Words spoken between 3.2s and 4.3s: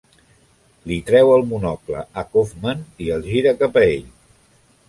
gira cap a ell.